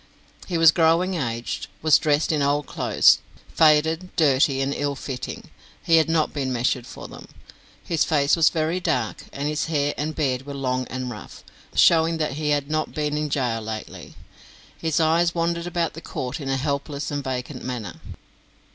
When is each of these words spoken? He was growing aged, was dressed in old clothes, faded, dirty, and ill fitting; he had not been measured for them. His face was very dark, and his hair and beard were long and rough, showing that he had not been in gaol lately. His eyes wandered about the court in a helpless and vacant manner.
He 0.47 0.57
was 0.57 0.71
growing 0.71 1.13
aged, 1.13 1.67
was 1.83 1.99
dressed 1.99 2.31
in 2.31 2.41
old 2.41 2.65
clothes, 2.65 3.19
faded, 3.53 4.09
dirty, 4.15 4.59
and 4.59 4.73
ill 4.73 4.95
fitting; 4.95 5.51
he 5.83 5.97
had 5.97 6.09
not 6.09 6.33
been 6.33 6.51
measured 6.51 6.87
for 6.87 7.07
them. 7.07 7.27
His 7.83 8.03
face 8.03 8.35
was 8.35 8.49
very 8.49 8.79
dark, 8.79 9.25
and 9.31 9.47
his 9.47 9.65
hair 9.65 9.93
and 9.99 10.15
beard 10.15 10.47
were 10.47 10.55
long 10.55 10.87
and 10.87 11.11
rough, 11.11 11.43
showing 11.75 12.17
that 12.17 12.31
he 12.31 12.49
had 12.49 12.67
not 12.67 12.95
been 12.95 13.15
in 13.15 13.27
gaol 13.29 13.61
lately. 13.61 14.15
His 14.75 14.99
eyes 14.99 15.35
wandered 15.35 15.67
about 15.67 15.93
the 15.93 16.01
court 16.01 16.39
in 16.41 16.49
a 16.49 16.57
helpless 16.57 17.11
and 17.11 17.23
vacant 17.23 17.63
manner. 17.63 17.99